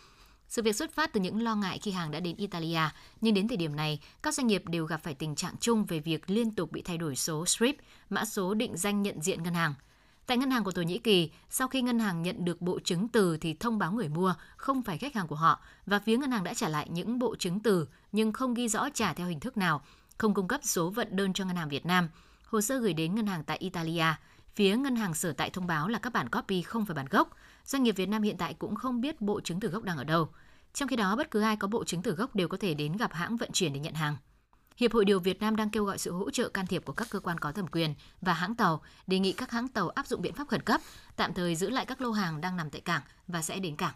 Sự 0.51 0.61
việc 0.61 0.75
xuất 0.75 0.93
phát 0.93 1.13
từ 1.13 1.19
những 1.19 1.43
lo 1.43 1.55
ngại 1.55 1.79
khi 1.79 1.91
hàng 1.91 2.11
đã 2.11 2.19
đến 2.19 2.35
Italia, 2.35 2.81
nhưng 3.21 3.33
đến 3.33 3.47
thời 3.47 3.57
điểm 3.57 3.75
này, 3.75 3.99
các 4.23 4.33
doanh 4.33 4.47
nghiệp 4.47 4.63
đều 4.67 4.85
gặp 4.85 5.03
phải 5.03 5.13
tình 5.13 5.35
trạng 5.35 5.53
chung 5.59 5.85
về 5.85 5.99
việc 5.99 6.29
liên 6.29 6.51
tục 6.51 6.71
bị 6.71 6.81
thay 6.81 6.97
đổi 6.97 7.15
số 7.15 7.43
SWIFT, 7.43 7.73
mã 8.09 8.25
số 8.25 8.53
định 8.53 8.77
danh 8.77 9.01
nhận 9.01 9.21
diện 9.21 9.43
ngân 9.43 9.53
hàng. 9.53 9.73
Tại 10.25 10.37
ngân 10.37 10.51
hàng 10.51 10.63
của 10.63 10.71
Thổ 10.71 10.81
Nhĩ 10.81 10.97
Kỳ, 10.97 11.31
sau 11.49 11.67
khi 11.67 11.81
ngân 11.81 11.99
hàng 11.99 12.21
nhận 12.21 12.45
được 12.45 12.61
bộ 12.61 12.79
chứng 12.79 13.07
từ 13.07 13.37
thì 13.37 13.53
thông 13.53 13.79
báo 13.79 13.91
người 13.91 14.09
mua 14.09 14.33
không 14.57 14.81
phải 14.81 14.97
khách 14.97 15.15
hàng 15.15 15.27
của 15.27 15.35
họ 15.35 15.61
và 15.85 15.99
phía 15.99 16.17
ngân 16.17 16.31
hàng 16.31 16.43
đã 16.43 16.53
trả 16.53 16.69
lại 16.69 16.87
những 16.89 17.19
bộ 17.19 17.35
chứng 17.35 17.59
từ 17.59 17.87
nhưng 18.11 18.33
không 18.33 18.53
ghi 18.53 18.67
rõ 18.67 18.89
trả 18.89 19.13
theo 19.13 19.27
hình 19.27 19.39
thức 19.39 19.57
nào, 19.57 19.81
không 20.17 20.33
cung 20.33 20.47
cấp 20.47 20.61
số 20.63 20.89
vận 20.89 21.15
đơn 21.15 21.33
cho 21.33 21.45
ngân 21.45 21.55
hàng 21.55 21.69
Việt 21.69 21.85
Nam. 21.85 22.09
Hồ 22.45 22.61
sơ 22.61 22.77
gửi 22.77 22.93
đến 22.93 23.15
ngân 23.15 23.27
hàng 23.27 23.43
tại 23.43 23.57
Italia, 23.57 24.05
phía 24.55 24.77
ngân 24.77 24.95
hàng 24.95 25.13
sở 25.13 25.33
tại 25.33 25.49
thông 25.49 25.67
báo 25.67 25.87
là 25.87 25.99
các 25.99 26.13
bản 26.13 26.29
copy 26.29 26.61
không 26.61 26.85
phải 26.85 26.95
bản 26.95 27.07
gốc. 27.09 27.29
Doanh 27.65 27.83
nghiệp 27.83 27.91
Việt 27.91 28.09
Nam 28.09 28.21
hiện 28.21 28.37
tại 28.37 28.53
cũng 28.53 28.75
không 28.75 29.01
biết 29.01 29.21
bộ 29.21 29.41
chứng 29.41 29.59
từ 29.59 29.67
gốc 29.67 29.83
đang 29.83 29.97
ở 29.97 30.03
đâu. 30.03 30.29
Trong 30.73 30.87
khi 30.87 30.95
đó, 30.95 31.15
bất 31.15 31.31
cứ 31.31 31.41
ai 31.41 31.55
có 31.55 31.67
bộ 31.67 31.83
chứng 31.83 32.01
từ 32.01 32.11
gốc 32.11 32.35
đều 32.35 32.47
có 32.47 32.57
thể 32.57 32.73
đến 32.73 32.97
gặp 32.97 33.13
hãng 33.13 33.37
vận 33.37 33.51
chuyển 33.51 33.73
để 33.73 33.79
nhận 33.79 33.93
hàng. 33.93 34.15
Hiệp 34.77 34.93
hội 34.93 35.05
Điều 35.05 35.19
Việt 35.19 35.41
Nam 35.41 35.55
đang 35.55 35.69
kêu 35.69 35.85
gọi 35.85 35.97
sự 35.97 36.11
hỗ 36.11 36.29
trợ 36.29 36.49
can 36.49 36.67
thiệp 36.67 36.85
của 36.85 36.93
các 36.93 37.07
cơ 37.11 37.19
quan 37.19 37.37
có 37.37 37.51
thẩm 37.51 37.67
quyền 37.67 37.93
và 38.21 38.33
hãng 38.33 38.55
tàu, 38.55 38.81
đề 39.07 39.19
nghị 39.19 39.33
các 39.33 39.51
hãng 39.51 39.67
tàu 39.67 39.89
áp 39.89 40.07
dụng 40.07 40.21
biện 40.21 40.33
pháp 40.33 40.47
khẩn 40.47 40.61
cấp, 40.61 40.81
tạm 41.15 41.33
thời 41.33 41.55
giữ 41.55 41.69
lại 41.69 41.85
các 41.85 42.01
lô 42.01 42.11
hàng 42.11 42.41
đang 42.41 42.57
nằm 42.57 42.69
tại 42.69 42.81
cảng 42.81 43.01
và 43.27 43.41
sẽ 43.41 43.59
đến 43.59 43.75
cảng. 43.75 43.93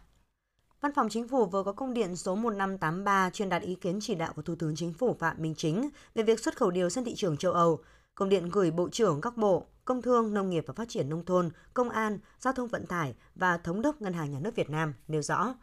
Văn 0.82 0.92
phòng 0.96 1.10
Chính 1.10 1.28
phủ 1.28 1.46
vừa 1.46 1.64
có 1.64 1.72
công 1.72 1.94
điện 1.94 2.16
số 2.16 2.36
1583 2.36 3.30
truyền 3.30 3.50
đạt 3.50 3.62
ý 3.62 3.76
kiến 3.76 4.00
chỉ 4.02 4.16
đạo 4.16 4.34
của 4.36 4.42
Thủ 4.42 4.56
tướng 4.56 4.76
Chính 4.76 4.94
phủ 4.94 5.16
Phạm 5.20 5.36
Minh 5.40 5.56
Chính 5.56 5.90
về 6.16 6.24
việc 6.24 6.40
xuất 6.40 6.58
khẩu 6.58 6.72
điều 6.72 6.90
sang 6.90 7.04
thị 7.04 7.16
trường 7.16 7.38
châu 7.38 7.54
Âu. 7.54 7.80
Công 8.16 8.30
điện 8.30 8.50
gửi 8.50 8.72
Bộ 8.72 8.90
trưởng 8.90 9.22
các 9.22 9.38
bộ 9.38 9.66
Công 9.86 10.02
Thương, 10.02 10.34
Nông 10.34 10.50
nghiệp 10.50 10.64
và 10.68 10.74
Phát 10.74 10.90
triển 10.90 11.10
Nông 11.10 11.26
thôn, 11.26 11.50
Công 11.74 11.90
an, 11.90 12.20
Giao 12.40 12.54
thông 12.54 12.68
Vận 12.68 12.86
tải 12.86 13.14
và 13.36 13.58
Thống 13.58 13.82
đốc 13.82 14.02
Ngân 14.02 14.14
hàng 14.14 14.32
Nhà 14.32 14.40
nước 14.40 14.56
Việt 14.56 14.70
Nam 14.70 14.94
nêu 15.08 15.22
rõ. 15.22 15.54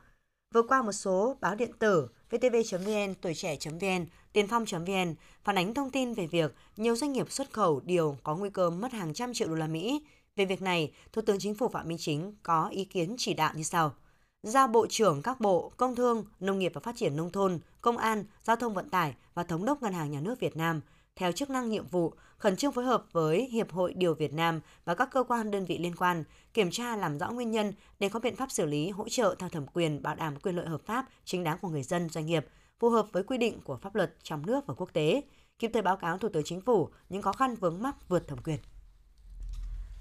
Vừa 0.55 0.63
qua 0.63 0.83
một 0.83 0.93
số 0.93 1.37
báo 1.41 1.55
điện 1.55 1.71
tử 1.79 2.09
vtv.vn, 2.31 3.15
tuổi 3.21 3.35
trẻ.vn, 3.35 4.07
tiền 4.33 4.47
phong.vn 4.49 5.15
phản 5.45 5.59
ánh 5.59 5.75
thông 5.75 5.91
tin 5.91 6.15
về 6.15 6.27
việc 6.27 6.55
nhiều 6.77 6.97
doanh 6.97 7.13
nghiệp 7.13 7.33
xuất 7.33 7.53
khẩu 7.53 7.81
điều 7.85 8.17
có 8.23 8.37
nguy 8.37 8.51
cơ 8.51 8.71
mất 8.71 8.93
hàng 8.93 9.15
trăm 9.15 9.35
triệu 9.35 9.49
đô 9.49 9.55
la 9.55 9.67
Mỹ. 9.67 10.07
Về 10.37 10.45
việc 10.45 10.63
này, 10.63 10.93
Thủ 11.13 11.23
tướng 11.23 11.39
Chính 11.39 11.55
phủ 11.55 11.69
Phạm 11.69 11.89
Minh 11.89 11.99
Chính 12.01 12.35
có 12.43 12.69
ý 12.69 12.85
kiến 12.85 13.15
chỉ 13.19 13.35
đạo 13.35 13.53
như 13.57 13.63
sau. 13.63 13.95
Giao 14.43 14.69
Bộ 14.69 14.87
trưởng 14.91 15.23
các 15.23 15.41
bộ 15.41 15.73
Công 15.77 15.97
Thương, 15.97 16.25
Nông 16.41 16.59
nghiệp 16.59 16.73
và 16.75 16.81
Phát 16.81 16.97
triển 16.97 17.17
Nông 17.17 17.31
thôn, 17.31 17.59
Công 17.81 17.97
an, 17.97 18.25
Giao 18.45 18.57
thông 18.57 18.75
Vận 18.75 18.89
tải 18.89 19.15
và 19.35 19.45
Thống 19.45 19.65
đốc 19.65 19.83
Ngân 19.83 19.93
hàng 19.93 20.11
Nhà 20.11 20.21
nước 20.21 20.41
Việt 20.41 20.57
Nam 20.57 20.81
theo 21.17 21.32
chức 21.32 21.50
năng 21.50 21.70
nhiệm 21.70 21.87
vụ, 21.87 22.14
khẩn 22.38 22.56
trương 22.56 22.73
phối 22.73 22.85
hợp 22.85 23.05
với 23.12 23.47
Hiệp 23.47 23.73
hội 23.73 23.94
Điều 23.97 24.14
Việt 24.14 24.32
Nam 24.32 24.61
và 24.85 24.94
các 24.94 25.09
cơ 25.12 25.23
quan 25.23 25.50
đơn 25.50 25.64
vị 25.64 25.79
liên 25.79 25.97
quan, 25.97 26.25
kiểm 26.55 26.70
tra 26.70 26.97
làm 26.97 27.19
rõ 27.19 27.31
nguyên 27.31 27.50
nhân 27.50 27.73
để 27.99 28.09
có 28.09 28.20
biện 28.20 28.37
pháp 28.37 28.50
xử 28.50 28.67
lý 28.67 28.91
hỗ 28.91 29.09
trợ 29.09 29.35
theo 29.38 29.49
thẩm 29.49 29.67
quyền 29.67 30.03
bảo 30.03 30.14
đảm 30.14 30.37
quyền 30.37 30.56
lợi 30.56 30.67
hợp 30.67 30.81
pháp 30.87 31.09
chính 31.25 31.44
đáng 31.44 31.59
của 31.62 31.69
người 31.69 31.82
dân, 31.82 32.09
doanh 32.09 32.26
nghiệp, 32.26 32.47
phù 32.79 32.91
hợp 32.91 33.06
với 33.12 33.23
quy 33.23 33.38
định 33.38 33.61
của 33.64 33.76
pháp 33.76 33.94
luật 33.94 34.14
trong 34.23 34.47
nước 34.47 34.67
và 34.67 34.75
quốc 34.75 34.93
tế, 34.93 35.23
kịp 35.59 35.70
thời 35.73 35.82
báo 35.82 35.97
cáo 35.97 36.19
Thủ 36.19 36.29
tướng 36.29 36.44
Chính 36.44 36.61
phủ 36.61 36.88
những 37.09 37.23
khó 37.23 37.32
khăn 37.32 37.55
vướng 37.55 37.82
mắc 37.82 38.08
vượt 38.08 38.29
thẩm 38.29 38.38
quyền. 38.44 38.58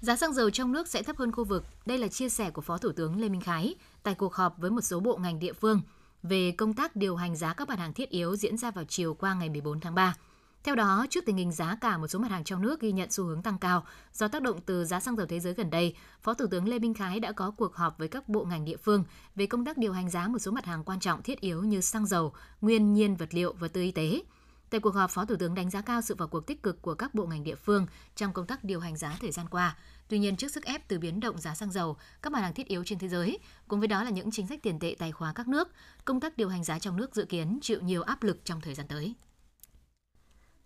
Giá 0.00 0.16
xăng 0.16 0.32
dầu 0.32 0.50
trong 0.50 0.72
nước 0.72 0.88
sẽ 0.88 1.02
thấp 1.02 1.16
hơn 1.16 1.32
khu 1.32 1.44
vực. 1.44 1.64
Đây 1.86 1.98
là 1.98 2.08
chia 2.08 2.28
sẻ 2.28 2.50
của 2.50 2.62
Phó 2.62 2.78
Thủ 2.78 2.92
tướng 2.92 3.20
Lê 3.20 3.28
Minh 3.28 3.40
Khái 3.40 3.74
tại 4.02 4.14
cuộc 4.14 4.34
họp 4.34 4.58
với 4.58 4.70
một 4.70 4.80
số 4.80 5.00
bộ 5.00 5.16
ngành 5.16 5.38
địa 5.38 5.52
phương 5.52 5.80
về 6.22 6.52
công 6.52 6.74
tác 6.74 6.96
điều 6.96 7.16
hành 7.16 7.36
giá 7.36 7.54
các 7.54 7.68
mặt 7.68 7.78
hàng 7.78 7.92
thiết 7.92 8.10
yếu 8.10 8.36
diễn 8.36 8.56
ra 8.56 8.70
vào 8.70 8.84
chiều 8.84 9.14
qua 9.14 9.34
ngày 9.34 9.48
14 9.48 9.80
tháng 9.80 9.94
3. 9.94 10.14
Theo 10.64 10.74
đó, 10.74 11.06
trước 11.10 11.24
tình 11.26 11.36
hình 11.36 11.52
giá 11.52 11.76
cả 11.80 11.98
một 11.98 12.08
số 12.08 12.18
mặt 12.18 12.30
hàng 12.30 12.44
trong 12.44 12.62
nước 12.62 12.80
ghi 12.80 12.92
nhận 12.92 13.10
xu 13.10 13.24
hướng 13.24 13.42
tăng 13.42 13.58
cao 13.58 13.84
do 14.12 14.28
tác 14.28 14.42
động 14.42 14.60
từ 14.66 14.84
giá 14.84 15.00
xăng 15.00 15.16
dầu 15.16 15.26
thế 15.26 15.40
giới 15.40 15.54
gần 15.54 15.70
đây, 15.70 15.94
Phó 16.20 16.34
Thủ 16.34 16.46
tướng 16.50 16.68
Lê 16.68 16.78
Minh 16.78 16.94
Khái 16.94 17.20
đã 17.20 17.32
có 17.32 17.50
cuộc 17.50 17.74
họp 17.74 17.98
với 17.98 18.08
các 18.08 18.28
bộ 18.28 18.44
ngành 18.44 18.64
địa 18.64 18.76
phương 18.76 19.04
về 19.34 19.46
công 19.46 19.64
tác 19.64 19.78
điều 19.78 19.92
hành 19.92 20.10
giá 20.10 20.28
một 20.28 20.38
số 20.38 20.50
mặt 20.50 20.64
hàng 20.64 20.84
quan 20.84 21.00
trọng 21.00 21.22
thiết 21.22 21.40
yếu 21.40 21.62
như 21.62 21.80
xăng 21.80 22.06
dầu, 22.06 22.32
nguyên 22.60 22.92
nhiên 22.92 23.16
vật 23.16 23.34
liệu 23.34 23.52
và 23.52 23.68
tư 23.68 23.80
y 23.82 23.90
tế. 23.90 24.22
Tại 24.70 24.80
cuộc 24.80 24.94
họp, 24.94 25.10
Phó 25.10 25.24
Thủ 25.24 25.36
tướng 25.36 25.54
đánh 25.54 25.70
giá 25.70 25.80
cao 25.80 26.00
sự 26.00 26.14
vào 26.14 26.28
cuộc 26.28 26.46
tích 26.46 26.62
cực 26.62 26.82
của 26.82 26.94
các 26.94 27.14
bộ 27.14 27.26
ngành 27.26 27.44
địa 27.44 27.54
phương 27.54 27.86
trong 28.16 28.32
công 28.32 28.46
tác 28.46 28.64
điều 28.64 28.80
hành 28.80 28.96
giá 28.96 29.16
thời 29.20 29.30
gian 29.30 29.46
qua. 29.48 29.76
Tuy 30.08 30.18
nhiên, 30.18 30.36
trước 30.36 30.52
sức 30.52 30.64
ép 30.64 30.88
từ 30.88 30.98
biến 30.98 31.20
động 31.20 31.38
giá 31.38 31.54
xăng 31.54 31.72
dầu, 31.72 31.96
các 32.22 32.32
mặt 32.32 32.40
hàng 32.40 32.54
thiết 32.54 32.66
yếu 32.66 32.84
trên 32.84 32.98
thế 32.98 33.08
giới, 33.08 33.38
cùng 33.68 33.78
với 33.78 33.88
đó 33.88 34.04
là 34.04 34.10
những 34.10 34.30
chính 34.30 34.46
sách 34.46 34.62
tiền 34.62 34.78
tệ 34.78 34.96
tài 34.98 35.12
khóa 35.12 35.32
các 35.32 35.48
nước, 35.48 35.68
công 36.04 36.20
tác 36.20 36.36
điều 36.36 36.48
hành 36.48 36.64
giá 36.64 36.78
trong 36.78 36.96
nước 36.96 37.14
dự 37.14 37.24
kiến 37.24 37.58
chịu 37.62 37.80
nhiều 37.80 38.02
áp 38.02 38.22
lực 38.22 38.44
trong 38.44 38.60
thời 38.60 38.74
gian 38.74 38.86
tới. 38.88 39.14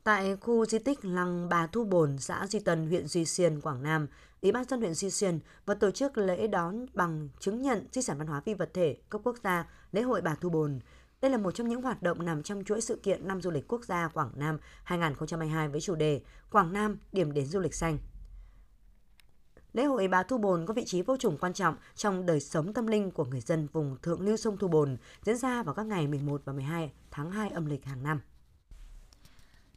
Tại 0.07 0.37
khu 0.37 0.67
di 0.67 0.79
tích 0.79 1.05
Lăng 1.05 1.49
Bà 1.49 1.67
Thu 1.67 1.85
Bồn, 1.85 2.19
xã 2.19 2.47
Duy 2.47 2.61
Tân, 2.61 2.87
huyện 2.87 3.07
Duy 3.07 3.25
Xuyên, 3.25 3.61
Quảng 3.61 3.83
Nam, 3.83 4.07
Ủy 4.43 4.53
ban 4.53 4.65
dân 4.65 4.81
huyện 4.81 4.95
Duy 4.95 5.11
Xuyên 5.11 5.39
vừa 5.67 5.75
tổ 5.75 5.91
chức 5.91 6.19
lễ 6.19 6.47
đón 6.47 6.87
bằng 6.95 7.29
chứng 7.39 7.63
nhận 7.63 7.87
di 7.93 8.03
sản 8.03 8.19
văn 8.19 8.27
hóa 8.27 8.41
phi 8.41 8.55
vật 8.55 8.71
thể 8.75 8.97
cấp 9.09 9.21
quốc 9.25 9.37
gia 9.45 9.71
lễ 9.93 10.03
hội 10.03 10.21
Bà 10.21 10.35
Thu 10.35 10.51
Bồn. 10.51 10.81
Đây 11.21 11.31
là 11.31 11.37
một 11.37 11.51
trong 11.51 11.69
những 11.69 11.83
hoạt 11.83 12.03
động 12.03 12.25
nằm 12.25 12.43
trong 12.43 12.65
chuỗi 12.65 12.81
sự 12.81 12.97
kiện 13.03 13.29
năm 13.29 13.43
du 13.43 13.51
lịch 13.51 13.69
quốc 13.69 13.85
gia 13.85 14.09
Quảng 14.09 14.31
Nam 14.35 14.59
2022 14.85 15.69
với 15.69 15.81
chủ 15.81 15.95
đề 15.95 16.21
Quảng 16.51 16.73
Nam 16.73 16.99
điểm 17.13 17.33
đến 17.33 17.47
du 17.47 17.61
lịch 17.61 17.75
xanh. 17.75 17.99
Lễ 19.73 19.85
hội 19.85 20.09
Bà 20.09 20.23
Thu 20.23 20.39
Bồn 20.39 20.67
có 20.67 20.75
vị 20.75 20.85
trí 20.87 21.03
vô 21.03 21.17
cùng 21.23 21.39
quan 21.39 21.53
trọng 21.53 21.77
trong 21.95 22.27
đời 22.27 22.41
sống 22.41 22.73
tâm 22.73 22.87
linh 22.87 23.11
của 23.11 23.25
người 23.25 23.41
dân 23.41 23.69
vùng 23.73 23.97
thượng 24.03 24.21
lưu 24.21 24.37
sông 24.37 24.57
Thu 24.57 24.69
Bồn, 24.69 24.97
diễn 25.23 25.37
ra 25.37 25.63
vào 25.63 25.75
các 25.75 25.87
ngày 25.87 26.07
11 26.07 26.43
và 26.45 26.53
12 26.53 26.93
tháng 27.11 27.31
2 27.31 27.51
âm 27.51 27.67
lịch 27.67 27.85
hàng 27.85 28.03
năm. 28.03 28.21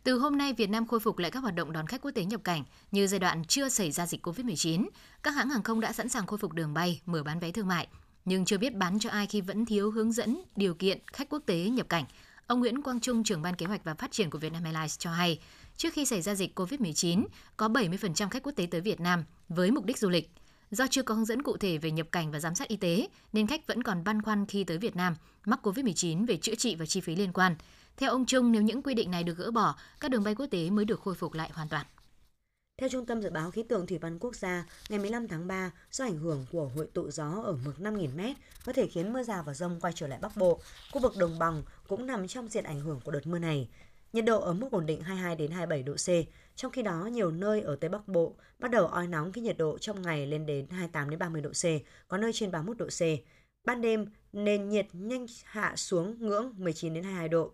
Từ 0.03 0.19
hôm 0.19 0.37
nay, 0.37 0.53
Việt 0.53 0.69
Nam 0.69 0.87
khôi 0.87 0.99
phục 0.99 1.17
lại 1.17 1.31
các 1.31 1.39
hoạt 1.39 1.55
động 1.55 1.71
đón 1.71 1.87
khách 1.87 2.01
quốc 2.01 2.11
tế 2.11 2.25
nhập 2.25 2.41
cảnh 2.43 2.63
như 2.91 3.07
giai 3.07 3.19
đoạn 3.19 3.45
chưa 3.45 3.69
xảy 3.69 3.91
ra 3.91 4.05
dịch 4.05 4.27
COVID-19. 4.27 4.87
Các 5.23 5.31
hãng 5.31 5.49
hàng 5.49 5.63
không 5.63 5.79
đã 5.79 5.93
sẵn 5.93 6.09
sàng 6.09 6.27
khôi 6.27 6.39
phục 6.39 6.53
đường 6.53 6.73
bay, 6.73 7.01
mở 7.05 7.23
bán 7.23 7.39
vé 7.39 7.51
thương 7.51 7.67
mại, 7.67 7.87
nhưng 8.25 8.45
chưa 8.45 8.57
biết 8.57 8.75
bán 8.75 8.99
cho 8.99 9.09
ai 9.09 9.27
khi 9.27 9.41
vẫn 9.41 9.65
thiếu 9.65 9.91
hướng 9.91 10.11
dẫn 10.11 10.41
điều 10.55 10.73
kiện 10.73 10.99
khách 11.13 11.29
quốc 11.29 11.43
tế 11.45 11.55
nhập 11.55 11.89
cảnh. 11.89 12.05
Ông 12.47 12.59
Nguyễn 12.59 12.81
Quang 12.81 12.99
Trung, 12.99 13.23
trưởng 13.23 13.41
ban 13.41 13.55
kế 13.55 13.65
hoạch 13.65 13.83
và 13.83 13.93
phát 13.93 14.11
triển 14.11 14.29
của 14.29 14.37
Vietnam 14.37 14.63
Airlines 14.63 14.99
cho 14.99 15.11
hay, 15.11 15.39
trước 15.77 15.93
khi 15.93 16.05
xảy 16.05 16.21
ra 16.21 16.35
dịch 16.35 16.59
COVID-19, 16.59 17.25
có 17.57 17.67
70% 17.67 18.29
khách 18.29 18.43
quốc 18.43 18.53
tế 18.55 18.67
tới 18.71 18.81
Việt 18.81 18.99
Nam 18.99 19.23
với 19.49 19.71
mục 19.71 19.85
đích 19.85 19.97
du 19.97 20.09
lịch. 20.09 20.29
Do 20.71 20.87
chưa 20.87 21.03
có 21.03 21.15
hướng 21.15 21.25
dẫn 21.25 21.43
cụ 21.43 21.57
thể 21.57 21.77
về 21.77 21.91
nhập 21.91 22.07
cảnh 22.11 22.31
và 22.31 22.39
giám 22.39 22.55
sát 22.55 22.67
y 22.67 22.75
tế, 22.75 23.07
nên 23.33 23.47
khách 23.47 23.67
vẫn 23.67 23.83
còn 23.83 24.03
băn 24.03 24.21
khoăn 24.21 24.45
khi 24.45 24.63
tới 24.63 24.77
Việt 24.77 24.95
Nam 24.95 25.15
mắc 25.45 25.67
COVID-19 25.67 26.25
về 26.25 26.37
chữa 26.37 26.55
trị 26.55 26.75
và 26.75 26.85
chi 26.85 27.01
phí 27.01 27.15
liên 27.15 27.33
quan. 27.33 27.55
Theo 27.99 28.11
ông 28.11 28.25
Trung, 28.25 28.51
nếu 28.51 28.61
những 28.61 28.81
quy 28.81 28.93
định 28.93 29.11
này 29.11 29.23
được 29.23 29.37
gỡ 29.37 29.51
bỏ, 29.51 29.75
các 29.99 30.11
đường 30.11 30.23
bay 30.23 30.35
quốc 30.35 30.45
tế 30.45 30.69
mới 30.69 30.85
được 30.85 30.99
khôi 30.99 31.15
phục 31.15 31.33
lại 31.33 31.49
hoàn 31.53 31.69
toàn. 31.69 31.85
Theo 32.77 32.89
Trung 32.89 33.05
tâm 33.05 33.21
Dự 33.21 33.29
báo 33.29 33.51
Khí 33.51 33.63
tượng 33.63 33.87
Thủy 33.87 33.97
văn 33.97 34.19
Quốc 34.19 34.35
gia, 34.35 34.65
ngày 34.89 34.99
15 34.99 35.27
tháng 35.27 35.47
3, 35.47 35.71
do 35.91 36.05
ảnh 36.05 36.17
hưởng 36.17 36.45
của 36.51 36.69
hội 36.75 36.87
tụ 36.93 37.11
gió 37.11 37.41
ở 37.43 37.57
mực 37.65 37.77
5.000m 37.77 38.33
có 38.65 38.73
thể 38.73 38.87
khiến 38.87 39.13
mưa 39.13 39.23
rào 39.23 39.43
và 39.43 39.53
rông 39.53 39.79
quay 39.79 39.93
trở 39.95 40.07
lại 40.07 40.19
Bắc 40.21 40.37
Bộ. 40.37 40.59
Khu 40.91 41.01
vực 41.01 41.17
đồng 41.17 41.39
bằng 41.39 41.63
cũng 41.87 42.05
nằm 42.05 42.27
trong 42.27 42.47
diện 42.47 42.63
ảnh 42.63 42.79
hưởng 42.79 42.99
của 43.03 43.11
đợt 43.11 43.27
mưa 43.27 43.39
này. 43.39 43.69
nhiệt 44.13 44.25
độ 44.25 44.41
ở 44.41 44.53
mức 44.53 44.71
ổn 44.71 44.85
định 44.85 45.01
22 45.01 45.35
đến 45.35 45.51
27 45.51 45.83
độ 45.83 45.93
C. 45.93 46.07
Trong 46.55 46.71
khi 46.71 46.81
đó, 46.81 47.05
nhiều 47.05 47.31
nơi 47.31 47.61
ở 47.61 47.75
Tây 47.75 47.89
Bắc 47.89 48.07
Bộ 48.07 48.33
bắt 48.59 48.71
đầu 48.71 48.87
oi 48.87 49.07
nóng 49.07 49.31
khi 49.31 49.41
nhiệt 49.41 49.57
độ 49.57 49.77
trong 49.77 50.01
ngày 50.01 50.27
lên 50.27 50.45
đến 50.45 50.67
28 50.69 51.09
đến 51.09 51.19
30 51.19 51.41
độ 51.41 51.49
C, 51.49 51.63
có 52.07 52.17
nơi 52.17 52.33
trên 52.33 52.51
31 52.51 52.77
độ 52.77 52.85
C. 52.85 53.01
Ban 53.65 53.81
đêm, 53.81 54.05
nền 54.33 54.69
nhiệt 54.69 54.87
nhanh 54.93 55.25
hạ 55.43 55.75
xuống 55.75 56.15
ngưỡng 56.19 56.53
19 56.57 56.93
đến 56.93 57.03
22 57.03 57.29
độ. 57.29 57.51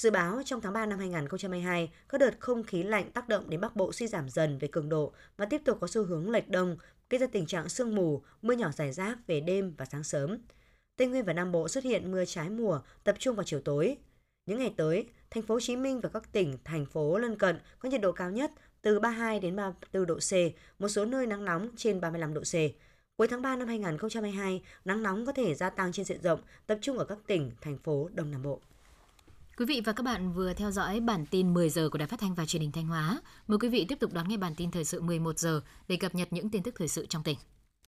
Dự 0.00 0.10
báo 0.10 0.42
trong 0.44 0.60
tháng 0.60 0.72
3 0.72 0.86
năm 0.86 0.98
2022, 0.98 1.90
các 2.08 2.18
đợt 2.18 2.30
không 2.38 2.62
khí 2.62 2.82
lạnh 2.82 3.10
tác 3.10 3.28
động 3.28 3.50
đến 3.50 3.60
Bắc 3.60 3.76
Bộ 3.76 3.92
suy 3.92 4.06
giảm 4.06 4.28
dần 4.28 4.58
về 4.58 4.68
cường 4.68 4.88
độ 4.88 5.12
và 5.36 5.44
tiếp 5.44 5.62
tục 5.64 5.78
có 5.80 5.86
xu 5.86 6.04
hướng 6.04 6.30
lệch 6.30 6.48
đông, 6.48 6.76
gây 7.10 7.18
ra 7.18 7.26
tình 7.32 7.46
trạng 7.46 7.68
sương 7.68 7.94
mù, 7.94 8.22
mưa 8.42 8.54
nhỏ 8.54 8.70
rải 8.76 8.92
rác 8.92 9.18
về 9.26 9.40
đêm 9.40 9.74
và 9.76 9.84
sáng 9.84 10.04
sớm. 10.04 10.38
Tây 10.96 11.08
Nguyên 11.08 11.24
và 11.24 11.32
Nam 11.32 11.52
Bộ 11.52 11.68
xuất 11.68 11.84
hiện 11.84 12.10
mưa 12.10 12.24
trái 12.24 12.50
mùa, 12.50 12.80
tập 13.04 13.14
trung 13.18 13.36
vào 13.36 13.44
chiều 13.44 13.60
tối. 13.60 13.96
Những 14.46 14.58
ngày 14.58 14.74
tới, 14.76 15.08
thành 15.30 15.42
phố 15.42 15.54
Hồ 15.54 15.60
Chí 15.60 15.76
Minh 15.76 16.00
và 16.00 16.08
các 16.08 16.32
tỉnh, 16.32 16.58
thành 16.64 16.86
phố 16.86 17.18
lân 17.18 17.38
cận 17.38 17.58
có 17.78 17.88
nhiệt 17.88 18.00
độ 18.00 18.12
cao 18.12 18.30
nhất 18.30 18.50
từ 18.82 19.00
32 19.00 19.40
đến 19.40 19.56
34 19.56 20.06
độ 20.06 20.14
C, 20.14 20.32
một 20.78 20.88
số 20.88 21.04
nơi 21.04 21.26
nắng 21.26 21.44
nóng 21.44 21.68
trên 21.76 22.00
35 22.00 22.34
độ 22.34 22.40
C. 22.40 22.54
Cuối 23.16 23.28
tháng 23.28 23.42
3 23.42 23.56
năm 23.56 23.68
2022, 23.68 24.62
nắng 24.84 25.02
nóng 25.02 25.26
có 25.26 25.32
thể 25.32 25.54
gia 25.54 25.70
tăng 25.70 25.92
trên 25.92 26.04
diện 26.04 26.22
rộng, 26.22 26.40
tập 26.66 26.78
trung 26.80 26.98
ở 26.98 27.04
các 27.04 27.18
tỉnh, 27.26 27.50
thành 27.60 27.78
phố 27.78 28.08
Đông 28.14 28.30
Nam 28.30 28.42
Bộ. 28.42 28.60
Quý 29.60 29.66
vị 29.66 29.82
và 29.84 29.92
các 29.92 30.02
bạn 30.02 30.32
vừa 30.32 30.52
theo 30.52 30.70
dõi 30.70 31.00
bản 31.00 31.26
tin 31.26 31.54
10 31.54 31.70
giờ 31.70 31.88
của 31.88 31.98
Đài 31.98 32.08
Phát 32.08 32.20
thanh 32.20 32.34
và 32.34 32.46
Truyền 32.46 32.62
hình 32.62 32.72
Thanh 32.72 32.86
Hóa. 32.86 33.20
Mời 33.48 33.58
quý 33.58 33.68
vị 33.68 33.86
tiếp 33.88 33.98
tục 34.00 34.12
đón 34.12 34.28
nghe 34.28 34.36
bản 34.36 34.54
tin 34.54 34.70
thời 34.70 34.84
sự 34.84 35.00
11 35.00 35.38
giờ 35.38 35.60
để 35.88 35.96
cập 35.96 36.14
nhật 36.14 36.28
những 36.32 36.50
tin 36.50 36.62
tức 36.62 36.74
thời 36.78 36.88
sự 36.88 37.06
trong 37.06 37.22
tỉnh. 37.22 37.38